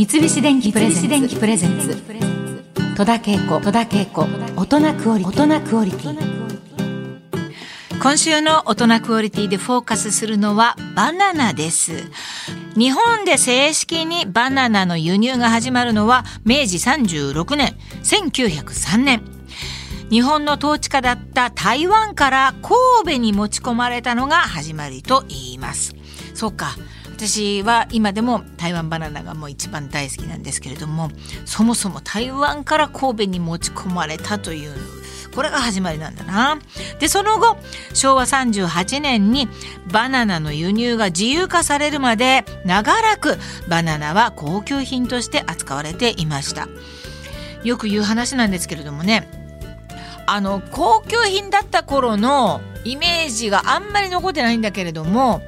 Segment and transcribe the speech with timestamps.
[0.00, 0.90] 三菱電機プレ
[1.58, 1.94] ゼンツ
[2.96, 6.18] 戸田恵子大人クオリティ
[8.02, 12.10] 今週の大人クオリティでフォーカスするのはバナナです。
[12.78, 19.22] 日本で正式にバナナの輸入が始まるのは明治36年1903年。
[20.08, 25.94] 日本の統治下だった台湾から神戸に持ち込まれたのが始まりと言います。
[26.32, 26.74] そうか。
[27.20, 31.10] 私は今でも台湾バナナがもう一番大好きなんですけれども
[31.44, 34.72] そもそも台湾から神戸に持ち込まれたという
[35.34, 36.58] これが始まりなんだな。
[36.98, 37.56] で、その後、
[37.94, 39.48] 昭和38年に
[39.92, 46.66] バナナの輸入が自由化されるまで長らくバナナは高級品として扱われていました。
[47.62, 49.28] よく言う話なんですけれどもね、
[50.26, 55.42] あの、高級品だった頃のイメージがあんまり残ってないんだけれども、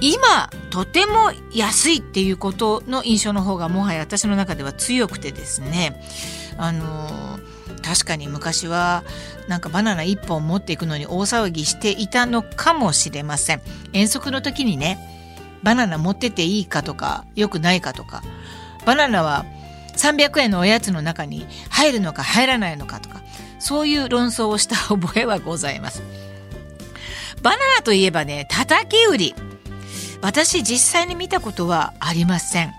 [0.00, 6.00] 今とても安いっていうことの印象の方がもはや私の中では強くてですね。
[6.56, 7.38] あの
[7.82, 9.04] 確かに昔は
[9.48, 13.62] なんかバナナ1本持っていくのに大騒ぎしていたのかもしれません。
[13.92, 14.98] 遠足の時にね
[15.62, 18.22] バナナ持ってていいかとかよくないかとか。
[18.86, 19.44] バナナは
[19.96, 23.22] 300円のおやつの中に入るのか入らないのかとか。
[23.58, 26.02] そういう論争をした覚えはございます。
[27.42, 29.34] バナナといえばね叩き売り。
[30.20, 32.72] 私実際に見たことはありません。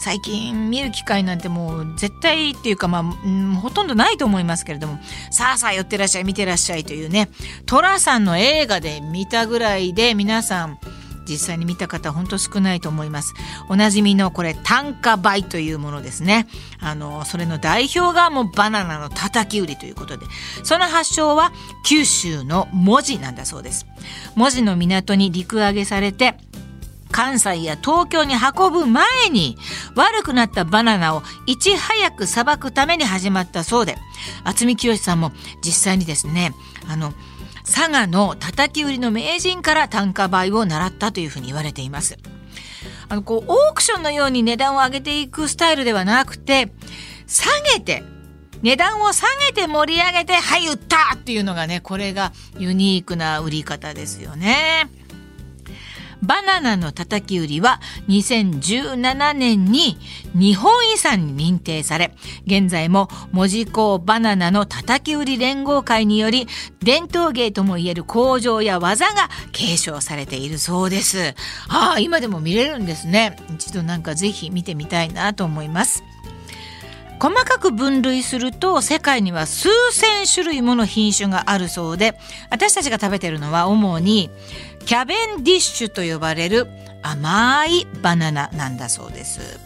[0.00, 4.98] 最近見る機会なんてもう絶対っていうかまあ、うん、ほとんどないと思いますけれども。
[5.30, 7.28] さあさあ寄ってらっしゃい見てらっしゃいというね
[7.66, 10.78] 寅さんの映画で見たぐらいで皆さん
[11.28, 13.34] 実際に見た方本当少ないと思います。
[13.68, 16.46] おなじみのこれ単価倍というものですね。
[16.80, 20.26] あのそれの代表がもうバナナの叩き売りということで。
[20.62, 21.52] その発祥は
[21.84, 23.84] 九州の文字なんだそうです。
[24.36, 26.36] 文字の港に陸揚げされて
[27.18, 29.58] 関西や東京に運ぶ前に
[29.96, 33.96] 悪くなったバナナをいち早くさばくために始まったそうで
[34.44, 36.52] 渥美清さんも実際にですね
[36.86, 37.12] あの
[37.64, 42.18] 佐賀の叩き売りの名人から単価倍を習ったというふうに言われています。
[43.08, 46.72] あのこうオークションのように値段を上げていくスタイルではなくて
[47.26, 48.04] 下げて
[48.62, 54.88] 値段を下げて盛り上げてはい売ったっていうのがねこれがユニークな売り方ですよね。
[56.22, 59.98] バナナのたたき売りは2017年に
[60.34, 62.14] 日本遺産に認定され、
[62.46, 66.46] 現在も門司港バナナのたたき売り連合会により、
[66.80, 71.34] 伝統芸ともいえる工場や技が継承されているそうです。
[71.68, 73.36] ああ、今でも見れるんですね。
[73.54, 76.02] 一度なんかぜひ見てみたいなと思います。
[77.20, 82.18] 細かく分類すると世界には数千種類もの品種があるそうで
[82.50, 84.30] 私たちが食べてるのは主に
[84.86, 86.66] キャベンディッシュと呼ばれる
[87.02, 89.60] 甘いバナナなんだそうです。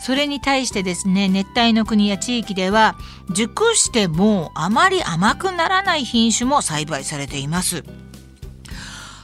[0.00, 2.96] それに対してですね、熱帯の国や地域では、
[3.34, 7.84] 熟してもあまり甘くならない品種も栽培されています。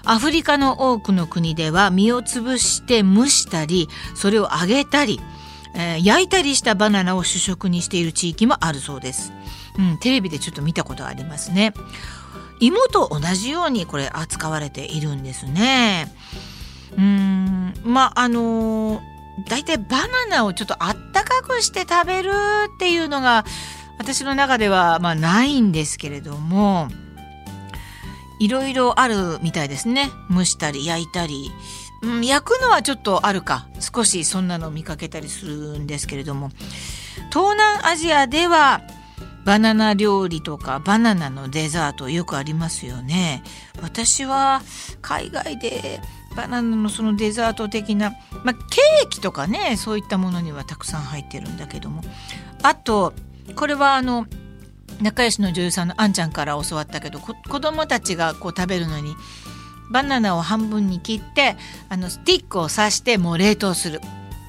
[0.04, 5.18] アフリカの多くの国では実を潰して蒸したり、それを揚げたり、
[5.76, 9.32] えー、焼いたりしたバナナを主食にしている地域もあるそうです。
[9.78, 11.74] うん、テレビでちょっと見たことありますね。
[12.60, 16.10] 芋と同じようにこれ扱われているんですね。
[16.96, 19.02] うーんまああの
[19.48, 22.30] 大体バナナをちょっとあったかくして食べる
[22.74, 23.44] っていうのが
[23.98, 26.88] 私の中ではまあないんですけれども
[28.40, 31.50] いろいろあるみたいですね蒸したり焼いたり、
[32.06, 33.66] うん、焼くのはちょっとあるか。
[33.80, 36.50] 少しそんなの見かけたりするんですけれども。
[37.30, 38.82] 東南アジアでは
[39.44, 43.42] バナナ料理とかバナナのデザートよくありますよね。
[43.82, 44.62] 私は
[45.02, 46.00] 海外で
[46.36, 48.10] バナナのそのデザート的な、
[48.44, 52.02] まあ、ケーキとかねそういったものにはたくさん入ってるんだけども。
[52.62, 53.12] あと
[53.54, 54.26] これはあの
[55.00, 59.14] 仲良しの女優さんのあんちゃんから教わったけど子供たちがこう食べるのに
[59.90, 61.56] バナナを半分に切って
[61.88, 64.00] あのスティックを刺してもう冷凍する。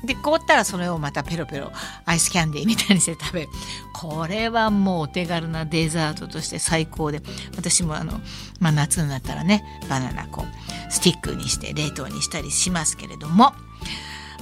[0.05, 1.71] で凍ったらそれをまたペロペロ
[2.05, 3.49] アイスキャンディーみたいにして食べる。
[3.93, 7.21] これはもうお手軽なデザートとして最高で。
[7.55, 8.21] 私もあの、
[8.59, 13.53] まあ、夏になったらねバナナこうスティックにして冷凍にしたりしますけれども。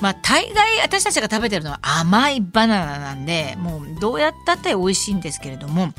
[0.01, 5.93] まあ大概私たちが食べてるのは甘いバナナなんでもうどうやったって美味しいんですけれども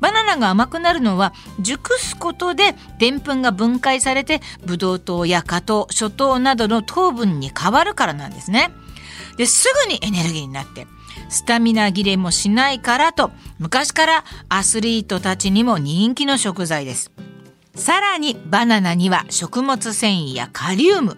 [0.00, 8.70] バナナが甘くなるのは熟すことででんぷんが分解されてブドウ糖や果糖諸糖などの糖分に変わるからなんですね。
[9.36, 10.86] ですぐにエネルギーになって
[11.28, 17.10] スタミナ切れもしないからと昔からアスリートたちにも人気の食材です
[17.74, 21.16] さらにバナナには食物繊維やカリウム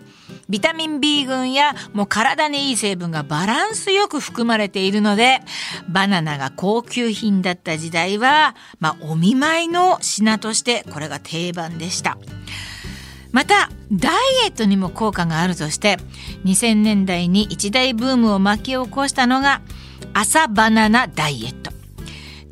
[0.48, 5.40] ビタミン B 群やもう体にいい成分がバランスよく含まれているので
[5.88, 12.18] バナナが高級品だった時代は、まあ、お見舞いの品としてこれが定番でした。
[13.32, 15.98] またダイエットにも効果があるとして
[16.46, 19.60] 2000年代に一大ブームを巻き起こしたのが
[20.14, 21.75] 朝バナナダイエット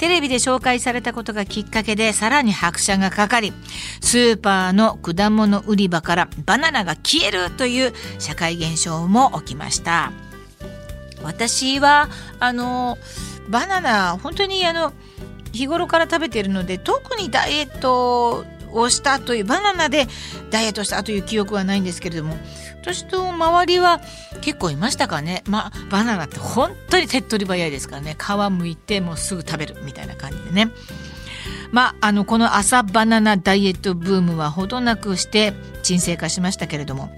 [0.05, 3.55] テレビで紹介されたことがきっかけでさらに拍車がかかり
[4.03, 10.13] スーパーの果物売り場からバナナが消えるという社会現象も起きました。
[11.23, 12.99] 私はあの
[13.49, 14.93] バナナ本当にあの
[15.55, 20.07] 日頃から食べているので特にダイエットをしたというバナナで
[20.51, 22.37] ダイエットしたという記憶はないんですけれども。
[22.83, 24.03] 私と周りは
[24.43, 25.43] 結構いましたかね。
[25.47, 28.17] まあバナナって本当に手っ取り早いですからね。
[28.19, 30.71] 皮むいてもうすぐ食べるみたいな感じでね。
[31.73, 37.15] まああのこの朝バナナダイエットブームはほどなくして沈静化しましたけれども。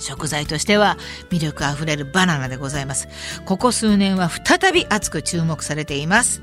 [0.00, 0.96] 食材としては
[1.28, 3.08] 魅力あふれるバナナでございます。
[3.44, 6.40] ここ数年は再び熱く注目されています。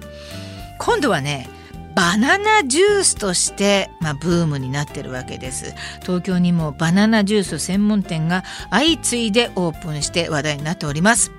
[0.77, 1.49] 今度はね
[1.95, 5.73] バナナジュースとして、まあ、ブームになってるわけです。
[6.01, 11.31] 東京にもバナナジュース専門店が相次いでオープンして話題になっております。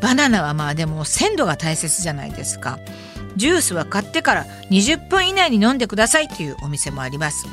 [0.00, 2.78] バナナはまあでも鮮度が大切じゃないですか。
[3.34, 7.46] ジュースは買ってから20分以内に飲んでくださいというお店もあります。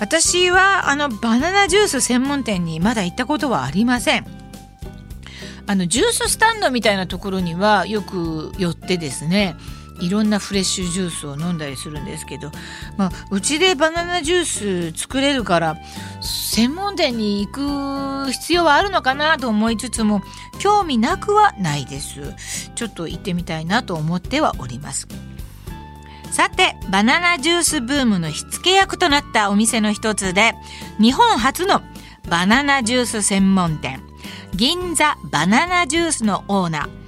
[0.00, 4.26] 私はあのバナナジュース専門店にまだ行ったことはありません。
[5.66, 9.56] あのジューススタンドみたいなところにはよく寄ってですね
[10.00, 12.50] いろんなフレッシュジュースを飲んだりするんですけど、
[12.96, 15.76] まあ、うちでバナナジュース作れるから
[16.20, 20.22] 専門店に行く必要はあるのかなと思いつつも
[20.58, 22.70] 興味なくはないです。
[22.74, 25.08] ちょっと行ってみたいなと思ってはおります。
[26.30, 30.54] さてバナナジュースブームの火付け役となったお店の一つで
[30.98, 31.80] 日本初の
[32.28, 34.02] バナナジュース専門店
[34.56, 37.03] 銀座バナナジュースのオーナー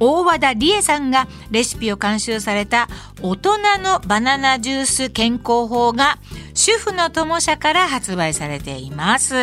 [0.00, 2.88] 大和田理恵さんがレシピを監修された
[3.22, 6.18] 大人のバナナジュース健康法が
[6.54, 9.34] 主婦の友社から発売されています。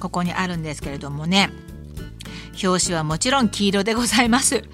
[0.00, 1.50] ここにあるんですけれどもね、
[2.62, 4.64] 表紙はもちろん黄色でございます。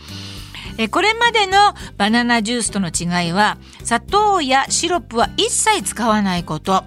[0.78, 6.84] えこれまでのバナナジュースとの違いは砂糖やシロップは一切使わないこと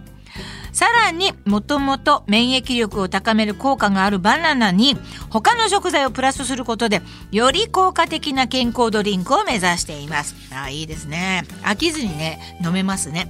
[0.74, 4.98] さらにもともと免疫力を高める効果があるバナナに
[5.30, 10.36] 他の食材をプラスすることでより効果的な健康ドリンクを目指しています。
[10.54, 11.44] あいいですね。
[11.62, 13.28] 飽きずにね飲めますね。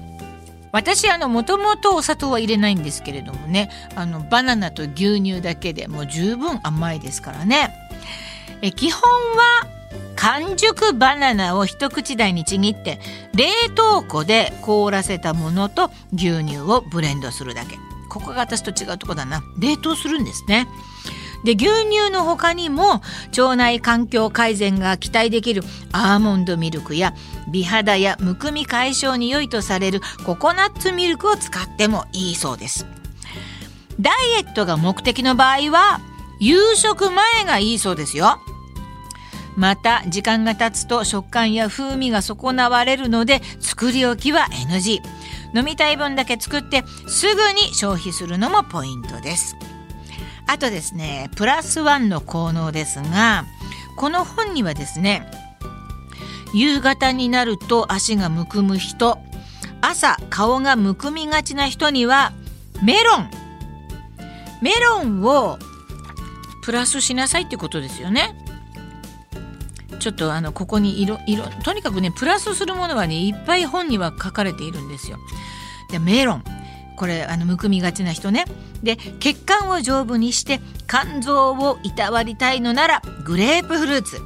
[0.71, 7.75] 私あのもともとお砂糖は入れないんですけれどもねあのバナナと牛乳だけでもう十分甘いですからね。
[8.61, 9.67] え基本は
[10.15, 13.00] 完熟バナナを一口大にちぎって
[13.33, 13.45] 冷
[13.75, 17.77] 凍庫で凍らせたものと牛乳をブレンドするだけ。
[18.10, 19.42] ここが私と違うとこだな。
[19.60, 20.68] 冷凍するんですね。
[21.44, 23.01] で牛乳の他にも
[23.38, 27.13] 腸内環境改善が期待できるアーモンドミルクや
[27.51, 32.86] 美肌やむくみ解消に良いとされるココナッツミルクを使ってもいいそうです。
[34.00, 34.13] ダイ
[34.45, 36.00] エットが目的の場合は
[36.39, 38.39] 夕食前がいいそうですよ。
[39.55, 45.00] また時間が経つと食感や風味が損なわれるので作り置きは NG
[45.55, 49.55] 飲みたい分だけ作ってすぐに消費するのもポイントです。
[50.47, 53.45] あとですねプラスワンの効能ですが
[53.95, 55.25] この本にはですね
[56.53, 59.17] 夕方になると足がむくむ人
[59.81, 62.33] 朝顔がむくみがちな人には
[62.83, 63.29] メロン。
[64.62, 65.57] メロンを
[66.63, 68.42] プラスしなさいってことですよね。
[70.03, 75.17] ちょっとあのここに色色とにかくねプラスするものはねいっぱい本には書かれているんですよ。
[75.91, 76.43] でメロン
[76.98, 78.43] これあのむくみがちな人ね。
[78.83, 84.19] で血管を丈夫にして肝臓をいたわりたいのならグレープフルーツ。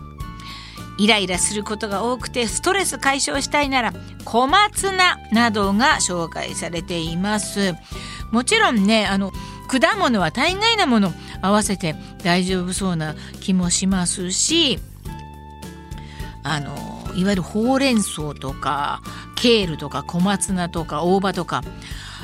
[0.98, 3.94] イライラすることが多くてストレス解消したいなら
[4.26, 7.76] 小松菜などが紹介されています。
[8.32, 9.32] もちろんねあの
[9.68, 14.80] 果物は大概なもの合わせて大丈夫そうな気もしますし
[16.44, 16.76] あの
[17.16, 19.02] いわゆるほうれん草とか
[19.36, 21.62] ケールとか小松菜とか大葉とか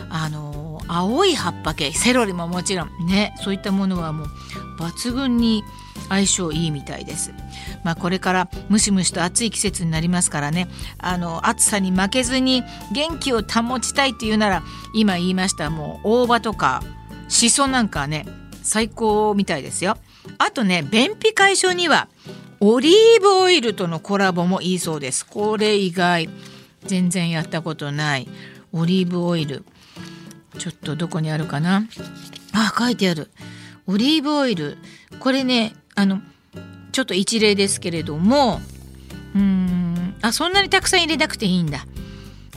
[0.10, 4.28] あの青い葉っぱ系セロリももちろんねそういったものはもう
[4.80, 5.64] 抜群に
[6.10, 7.34] 相性いいみたいです。
[7.84, 10.68] まあ、これからムシムシと暑い季節になりますからね
[10.98, 16.82] あの暑さに負けずに元気を保ちたいっていうなら今言いましたもう大葉とか
[17.28, 18.26] しそなんかね
[18.64, 19.98] 最高みたいですよ。
[20.38, 22.08] あとね便秘解消には
[22.66, 25.26] オリーブオイルとのコラボもいいそうです。
[25.26, 26.30] これ以外
[26.86, 28.30] 全然やったことない。
[28.72, 29.66] オリーブオイル。
[30.58, 31.86] ちょっとどこにあるかな？
[32.54, 33.32] あ書いてある。
[33.86, 34.78] オリーブオイル。
[35.20, 36.22] これねあの
[36.94, 38.62] ちょっと一例ですけれども
[39.36, 41.86] うーんあそんなにたくさん入れなくていいんだ。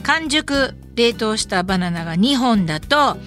[0.03, 3.17] 完熟冷凍したバナナが2本だと、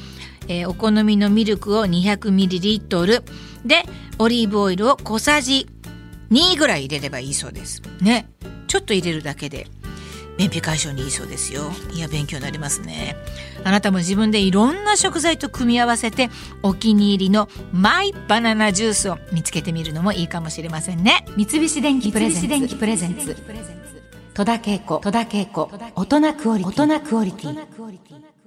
[0.49, 3.23] えー、お好みのミルクを 200ml
[3.67, 3.83] で
[4.19, 5.67] オリーブオイルを小さじ
[6.31, 7.83] 2ぐらい入れればいいそうです。
[8.01, 8.29] ね。
[8.67, 9.67] ちょっと入れるだけで
[10.39, 11.71] 便秘解消にいいそうですよ。
[11.93, 13.17] いや勉強になりますね。
[13.65, 16.31] あなたも自分でいろんな食材と組み合わせて
[16.63, 21.25] お気に入りのマイバナナジュースを見つけてみるのもいいかもしれませんね。
[21.37, 23.37] 三菱電機プレゼンツ。
[24.33, 24.99] 戸田恵子。
[24.99, 25.69] 戸田恵子。
[25.95, 28.40] 大人クオリティ